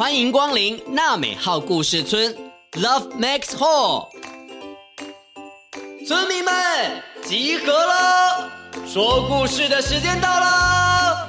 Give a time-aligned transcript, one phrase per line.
[0.00, 2.34] 欢迎光临娜美号故事村
[2.72, 4.08] ，Love Max Hall。
[6.08, 6.54] 村民们
[7.22, 8.50] 集合了，
[8.86, 11.28] 说故事的时间到了。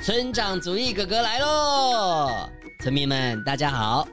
[0.00, 2.48] 村长祖义哥哥来喽！
[2.82, 4.06] 村民们，大家好。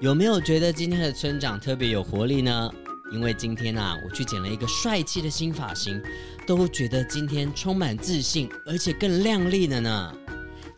[0.00, 2.72] 有没有觉得今天的村长特别有活力呢？
[3.10, 6.02] 因为今天啊，我去剪了一个帅气的新发型，
[6.46, 10.14] 都觉得今天充满自信，而且更亮丽了呢。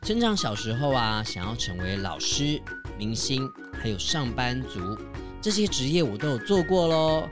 [0.02, 2.60] 村长小时候啊，想要成为老师、
[2.96, 3.50] 明星，
[3.82, 4.96] 还有上班族，
[5.40, 7.28] 这些职业我都有做过喽。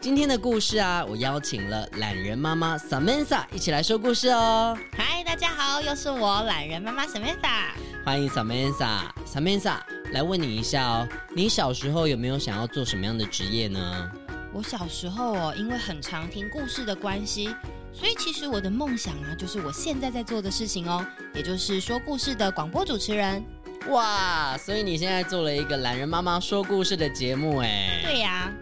[0.00, 4.76] 今天的故事啊，我邀请了懒人妈妈 Samantha 一起来说故事哦。
[4.96, 7.70] 嗨，大家好，又是我懒人妈妈 Samantha。
[8.04, 9.76] 欢迎 Samantha，Samantha。
[10.12, 14.10] 来问你一下哦，你小时候有没有想要做什么样的职业呢？
[14.52, 17.48] 我小时候哦，因为很常听故事的关系，
[17.92, 23.42] 所以其实我的梦想啊，就是我现在在做的事情哦，也就是说故事的广播主持人。
[23.90, 28.00] 哇，所以你现在做了一个懒人妈妈说故事的节目哎。
[28.02, 28.52] 对呀。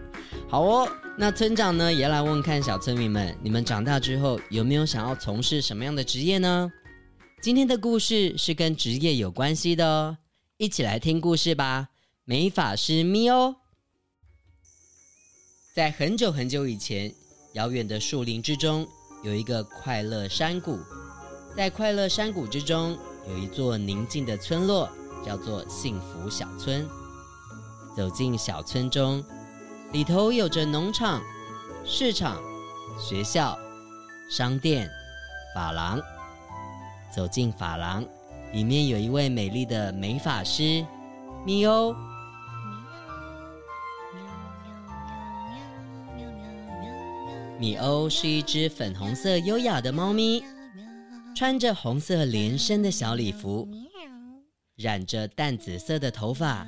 [0.47, 6.71] 好哦，那村长呢，也来问问看小村民们，你们长大之后有没有想要从事什么样的职业呢？
[7.41, 10.17] 今天的故事是跟职业有关系的哦。
[10.57, 11.89] 一起来听故事吧，
[12.25, 13.55] 美法师咪欧。
[15.79, 17.09] 在很久很久以前，
[17.53, 18.85] 遥远的树林之中，
[19.23, 20.77] 有一个快乐山谷。
[21.55, 22.97] 在快乐山谷之中，
[23.29, 24.89] 有一座宁静的村落，
[25.25, 26.85] 叫做幸福小村。
[27.95, 29.23] 走进小村中，
[29.93, 31.21] 里头有着农场、
[31.85, 32.41] 市场、
[32.99, 33.57] 学校、
[34.29, 34.91] 商店、
[35.55, 35.97] 发廊。
[37.09, 38.05] 走进发廊。
[38.51, 40.85] 里面有一位美丽的美发师，
[41.45, 41.95] 米欧。
[47.59, 50.41] 米欧是一只粉红色优雅的猫咪，
[51.35, 53.67] 穿着红色连身的小礼服，
[54.77, 56.65] 染着淡紫色的头发，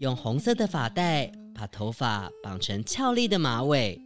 [0.00, 4.02] 用红色的发带把头发绑成俏丽的马尾。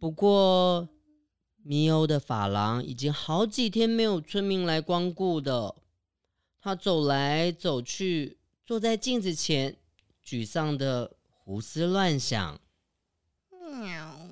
[0.00, 0.88] 不过，
[1.62, 5.76] 米欧的发廊已经好几天没有村民来光顾的，
[6.60, 8.36] 他走来走去，
[8.66, 9.76] 坐在镜子前，
[10.26, 12.60] 沮丧的胡思乱想。
[13.74, 14.30] 喵，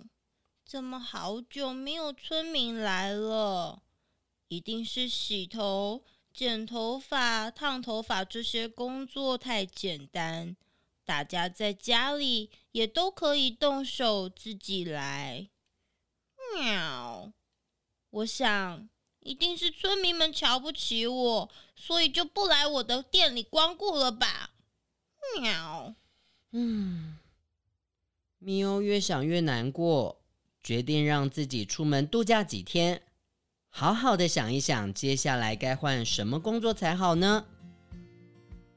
[0.64, 3.82] 怎么好久没有村民来了？
[4.48, 10.56] 一定是洗头、剪头发、烫头发这些工作太简单，
[11.04, 15.48] 大家在家里也都可以动手自己来。
[16.54, 17.32] 喵，
[18.10, 18.88] 我想
[19.20, 24.50] 一定是村民们瞧不起我，所以就不来我的店里光顾了吧。
[25.40, 25.94] 喵，
[26.50, 27.18] 嗯，
[28.44, 30.20] 咪欧越想越难过，
[30.64, 33.00] 决定让自己出门度假几天，
[33.68, 37.46] 好好的想一想接下来该换什么工作才好呢？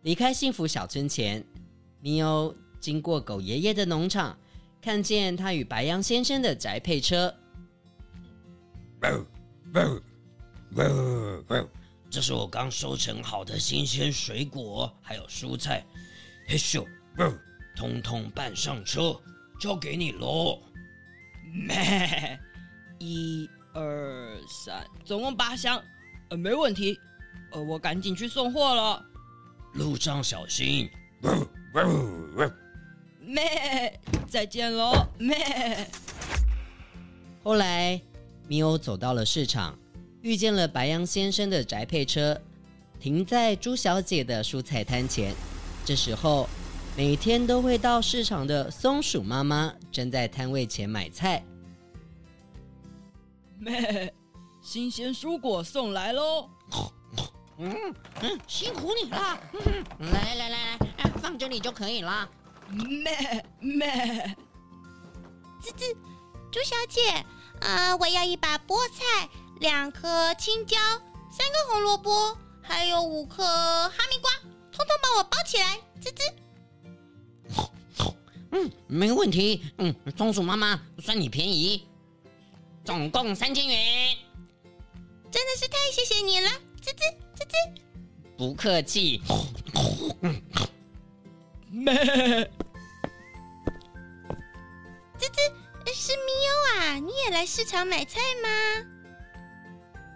[0.04, 1.44] 离开幸福小村前，
[2.00, 4.38] 咪欧经过狗爷爷的农场，
[4.80, 7.34] 看见他与白羊先生的宅配车。
[12.12, 15.84] 这是我刚收成好的新鲜水果，还有蔬菜，
[16.48, 16.86] 嘿咻，
[17.76, 19.20] 通通搬上车，
[19.60, 20.62] 交给你喽。
[21.52, 22.40] 咩，
[23.00, 25.82] 一二三，总共八箱，
[26.30, 27.00] 呃，没问题，
[27.52, 29.06] 呃，我赶紧去送货了，
[29.74, 30.90] 路上小心。
[33.22, 35.88] 咩，再见喽，咩。
[37.44, 38.02] 后来。
[38.48, 39.76] 咪欧走到了市场，
[40.22, 42.40] 遇见了白羊先生的宅配车，
[43.00, 45.34] 停在朱小姐的蔬菜摊前。
[45.84, 46.48] 这时候，
[46.98, 51.44] 每天都会到市场的松鼠妈妈正在摊位前买菜。
[53.60, 54.14] 咩，
[54.62, 56.50] 新鲜蔬果送来喽！
[57.58, 59.40] 嗯嗯，辛苦你了。
[60.00, 62.30] 嗯，来来来来，放这里就可以了。
[62.70, 64.34] 咩咩，
[65.62, 65.94] 滋滋，
[66.50, 67.12] 朱小姐。
[67.60, 67.96] 啊、呃！
[67.98, 70.78] 我要一把菠菜，两颗青椒，
[71.30, 74.32] 三个红萝卜，还有五颗哈密瓜，
[74.72, 75.78] 通通帮我包起来。
[76.00, 76.24] 滋滋。
[78.56, 79.66] 嗯，没问题。
[79.80, 81.86] 嗯，松鼠妈妈算你便宜，
[82.86, 84.18] 总共三千元。
[85.30, 86.50] 真的是太谢谢你了。
[86.82, 87.04] 滋滋
[87.36, 87.52] 滋滋。
[88.38, 89.22] 不客气。
[91.70, 91.94] 咩。
[95.18, 95.36] 滋滋。
[95.94, 96.96] 是咪欧啊！
[97.00, 98.50] 你也来市场买菜吗？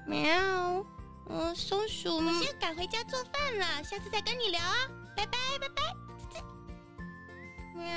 [0.06, 0.86] 喵，
[1.30, 4.76] 嗯，松鼠，我先赶回家做饭了，下次再跟你聊啊，
[5.16, 5.79] 拜拜拜拜。
[7.80, 7.88] 喵，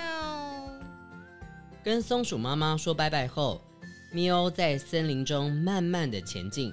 [1.83, 3.61] 跟松鼠妈妈说拜拜后，
[4.13, 6.73] 咪欧在森林中慢慢的前进。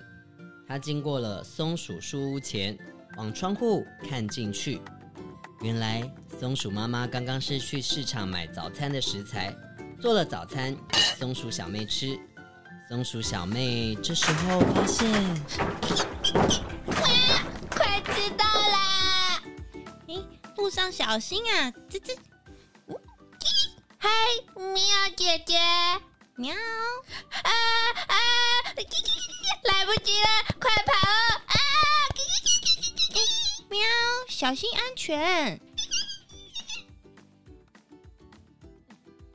[0.68, 2.78] 他经过了松鼠书屋前，
[3.18, 4.80] 往窗户看进去。
[5.62, 6.08] 原来
[6.40, 9.52] 松鼠妈妈刚刚是去市场买早餐的食材，
[10.00, 12.18] 做了早餐给松鼠小妹吃。
[12.88, 15.12] 松鼠小妹这时候发现，
[16.86, 19.42] 哇，快迟到啦！
[20.08, 20.24] 诶，
[20.58, 21.74] 路上小心啊！
[21.90, 22.16] 吱吱。
[25.19, 25.57] 姐姐，
[26.38, 26.56] 喵！
[26.56, 27.51] 啊
[28.07, 28.16] 啊！
[29.66, 31.42] 来不及了，快跑哦！
[31.45, 31.56] 啊！
[33.69, 33.80] 喵，
[34.30, 35.60] 小心安全。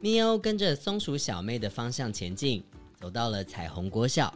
[0.01, 2.65] 咪欧跟着松鼠小妹的方向前进，
[2.99, 4.33] 走到了彩虹国小，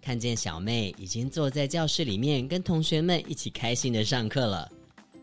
[0.00, 4.66] 看见小妹已经坐在教室里面，跟同学们一起开心的上课了。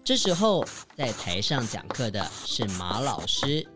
[0.03, 0.63] 这时候，
[0.95, 3.67] 在台上讲课的是马老师。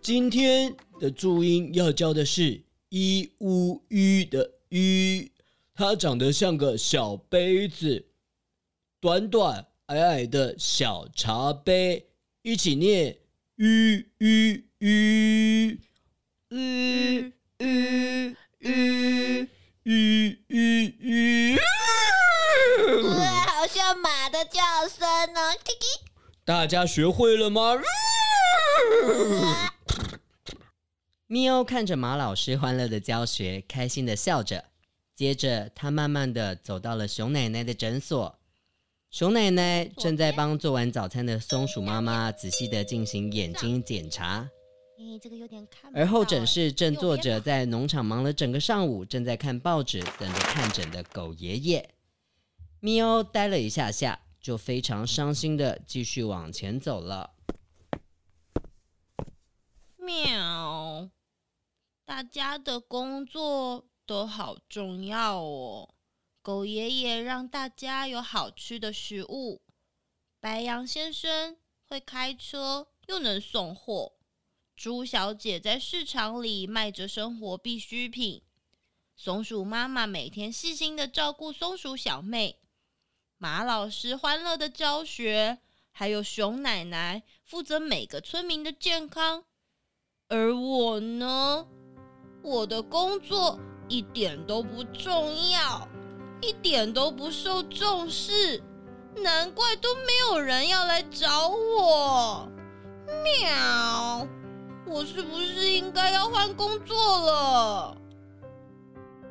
[0.00, 5.32] 今天的注音要教的是“一乌鱼”的“鱼”，
[5.74, 8.06] 它长得像个小杯子，
[9.00, 12.06] 短短矮矮的小茶杯。
[12.42, 13.18] 一起念
[13.58, 15.80] “鱼鱼鱼”，
[16.50, 19.48] 鱼鱼鱼
[19.82, 21.58] 鱼鱼鱼。
[23.02, 25.04] 哇，好像马的叫声
[25.34, 25.52] 哦！
[26.44, 27.74] 大家学会了吗？
[31.32, 34.66] 咪欧看着马老师欢乐的教学，开心的笑着。
[35.14, 38.38] 接着，他慢慢的走到了熊奶奶的诊所。
[39.10, 44.46] 熊奶奶正在帮做完早餐的松鼠妈妈仔细的进行眼睛检查。
[44.98, 45.90] 诶，这个有点看。
[45.94, 51.94] 而候诊室正坐着在农场忙了整个上午，正在看报纸等着看诊的狗爷爷。
[52.80, 57.30] 咪欧呆了一下下，就非常伤心的继续往前走了。
[59.96, 61.08] 喵。
[62.04, 65.94] 大家的工作都好重要哦。
[66.42, 69.62] 狗爷爷让大家有好吃的食物，
[70.40, 74.14] 白羊先生会开车又能送货，
[74.74, 78.42] 猪小姐在市场里卖着生活必需品，
[79.14, 82.58] 松鼠妈妈每天细心的照顾松鼠小妹，
[83.38, 85.60] 马老师欢乐的教学，
[85.92, 89.44] 还有熊奶奶负责每个村民的健康，
[90.26, 91.68] 而我呢？
[92.42, 93.58] 我的工作
[93.88, 95.88] 一点都不重要，
[96.40, 98.60] 一点都不受重视，
[99.16, 102.48] 难怪都没有人要来找我。
[103.06, 104.26] 喵，
[104.86, 107.96] 我是不是应该要换工作了？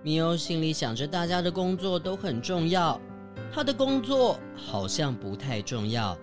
[0.01, 2.99] 米欧心里想着，大家的工作都很重要，
[3.53, 6.17] 他的工作好像不太重要，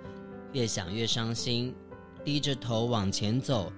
[0.53, 1.75] 越想越伤心，
[2.25, 3.71] 低着头往前走。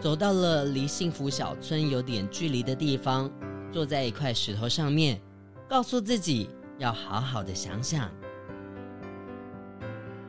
[0.00, 3.30] 走到了离幸福小村有点距离的地方，
[3.72, 5.20] 坐在一块石头上面，
[5.68, 8.10] 告诉自己要好好的想想，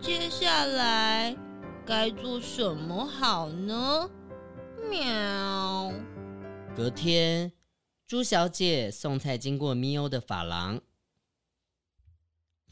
[0.02, 1.36] 接下来
[1.86, 4.10] 该做什么好呢？
[4.90, 5.92] 喵。
[6.76, 7.52] 隔天，
[8.08, 10.80] 朱小姐送菜经过咪欧的发廊。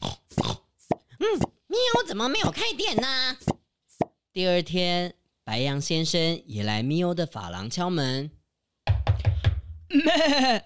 [0.00, 1.26] 嗯，
[1.66, 3.36] 咪欧怎么没有开店呢？
[4.32, 5.15] 第二天。
[5.46, 8.32] 白羊先生也来咪欧的发廊敲门。
[9.88, 10.64] 咩？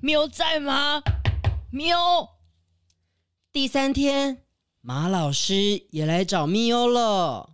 [0.00, 1.02] 咪欧在吗？
[1.70, 2.26] 咪欧。
[3.52, 4.44] 第三天，
[4.80, 7.50] 马老师也来找咪欧了。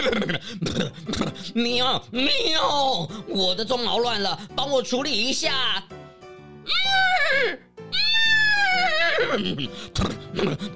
[1.54, 2.28] 咪欧，咪
[2.60, 5.82] 欧，我的鬃毛乱了，帮我处理一下。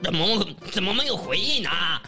[0.03, 2.03] 怎么怎么没有回应啊？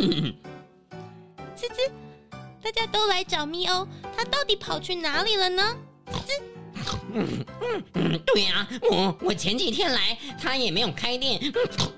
[0.00, 0.34] 嗯，
[1.56, 1.90] 吱吱，
[2.62, 5.76] 大家都来找咪欧，他到底跑去哪里了呢？
[6.06, 6.40] 吱吱，
[7.12, 7.44] 嗯。
[7.62, 7.84] 嗯。
[7.94, 11.40] 嗯，对、啊，我我前几天来，他也没有开店，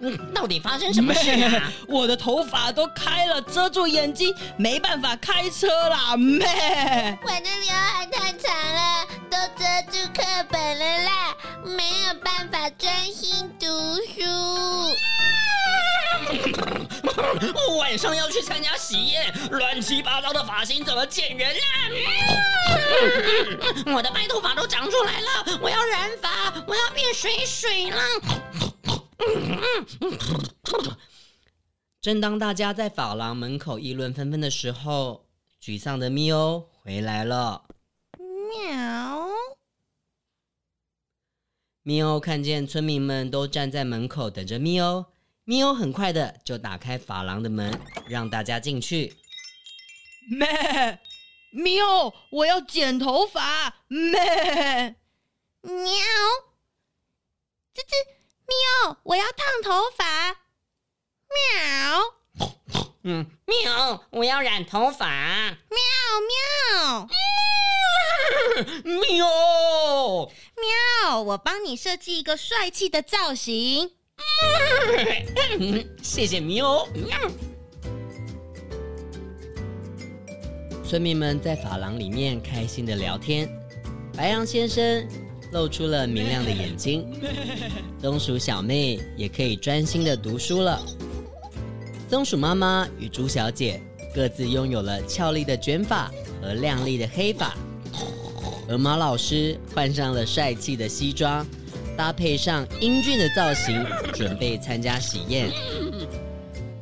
[0.01, 1.73] 嗯，到底发生什么事啊？
[1.89, 6.17] 我的头发都开了，遮住眼睛，没办法开车啦！
[6.17, 7.19] 妹？
[7.23, 11.83] 我的刘海太长了，都遮住课本了啦，没
[12.61, 13.67] 法专心读
[14.05, 14.21] 书。
[17.79, 21.57] 晚上要去参加喜宴，乱七八糟的发型怎么见人啊？
[23.97, 27.99] 我的白头发都长出来了，我要染发，我要变水水了。
[32.03, 35.25] 正当大家在发廊门口议论纷纷的时候，
[35.65, 37.63] 沮丧的咪欧回来了。
[38.19, 38.90] 喵！
[41.91, 45.05] 咪欧看见村民们都站在门口等着咪欧。
[45.43, 49.17] 咪欧很快的就打开发廊的门，让大家进去。
[50.31, 51.01] 咩，
[51.51, 53.75] 咪欧，我要剪头发。
[53.89, 54.95] 咩，
[55.63, 55.75] 喵，
[57.75, 58.07] 吱吱，
[58.47, 58.55] 咪
[58.85, 60.37] 欧，我要烫头发。
[61.35, 62.47] 喵，
[63.03, 65.09] 嗯，喵，我要染头发。
[65.09, 65.81] 喵
[66.79, 67.17] 喵，喵，
[68.85, 70.31] 喵，
[71.25, 73.91] 我帮你设计一个帅气的造型。
[76.03, 76.87] 谢谢咪欧。
[80.85, 83.49] 村民们在发廊里面开心的聊天，
[84.17, 85.07] 白羊先生
[85.53, 87.07] 露出了明亮的眼睛，
[88.01, 90.81] 松鼠小妹也可以专心的读书了。
[92.09, 93.81] 松鼠妈妈与猪小姐
[94.15, 97.55] 各自拥有了俏丽的卷发和亮丽的黑发，
[98.71, 101.45] 而马老师换上了帅气的西装，
[101.97, 103.85] 搭配上英俊的造型，
[104.15, 105.51] 准备参加喜宴。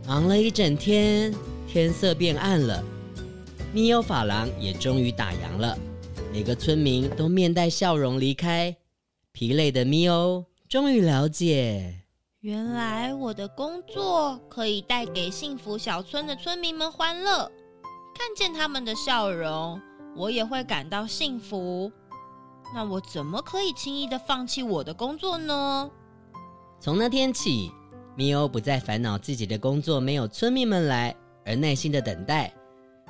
[0.06, 1.34] 忙了一整天，
[1.66, 2.84] 天色变暗了。
[3.72, 5.78] 咪欧发廊也终于打烊了，
[6.30, 8.76] 每个村民都面带笑容离开。
[9.32, 12.02] 疲累的咪欧终于了解，
[12.40, 17.50] 原来我的工作可以带给幸福小村的村民们欢乐，
[18.14, 19.80] 看见他们的笑容，
[20.16, 21.90] 我也会感到幸福。
[22.74, 25.90] 那我怎么可以轻易的放弃我的工作呢？
[26.80, 27.72] 从那天起，
[28.14, 32.52] 米欧不再烦恼自己的工作没有村民们来，而耐心的等待。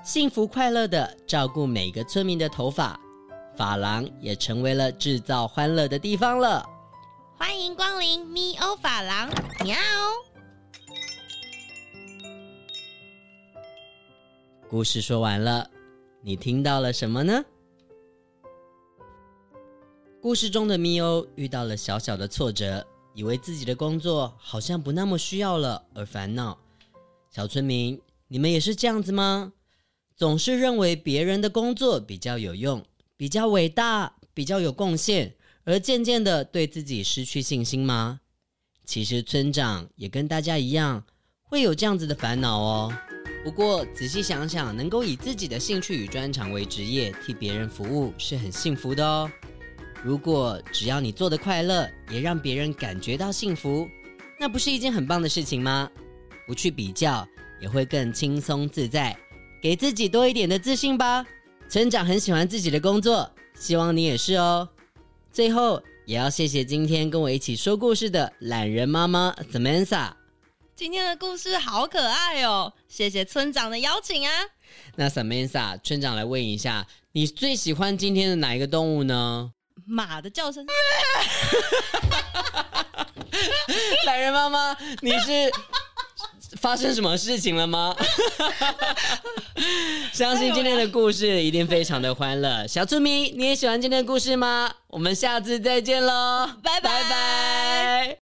[0.04, 2.98] 幸福快乐的照顾每个村民的头发，
[3.56, 6.64] 发廊也成为了制造欢乐的地方了。
[7.36, 9.28] 欢迎光临米欧发廊，
[9.64, 9.76] 喵！
[14.70, 15.68] 故事说完了，
[16.28, 17.42] 你听到了什么呢？
[20.20, 26.58] 故事中的咪欧遇到了小小的挫折，以为自己的工作好像不那么需要了而烦恼。
[27.30, 29.54] 小村民，你们也是这样子吗？
[30.14, 32.84] 总是认为别人的工作比较有用、
[33.16, 38.20] 比较伟大、比较有贡献，而渐渐的对自己失去信心吗？
[38.84, 41.06] 其实村长也跟大家一样，
[41.44, 42.92] 会有这样子的烦恼哦。
[43.44, 49.30] 不过仔细想想，能够以自己的兴趣与专长为职业，替别人服务，是很幸福的哦。
[50.02, 53.88] 如果只要你做得快乐，也让别人感觉到幸福，
[54.38, 55.90] 那不是一件很棒的事情吗？
[56.46, 57.26] 不去比较，
[57.60, 59.16] 也会更轻松自在。
[59.62, 61.26] 给自己多一点的自信吧。
[61.68, 64.68] 村长很喜欢自己的工作，希望你也是哦。
[65.32, 70.17] 最后，也要谢谢今天跟我一起说故事的懒人妈妈 Samantha。
[70.78, 74.32] 今天的故事好可爱哦，谢谢村长的邀请啊。
[74.94, 79.50] 那 Samantha，村长来问一下，你最喜欢今天的哪一个动物呢？
[79.84, 80.64] 马的叫声。
[84.06, 85.52] 懒人妈妈，你是？
[86.60, 87.96] 发生什么事情了吗？
[90.14, 92.64] 相信今天的故事一定非常的欢乐。
[92.68, 94.72] 小村民，你也喜欢今天的故事吗？
[94.86, 98.27] 我们下次再见喽，拜拜拜。